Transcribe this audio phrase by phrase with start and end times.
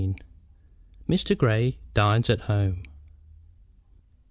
[1.07, 1.37] MR.
[1.37, 2.81] GREY DINES AT HOME.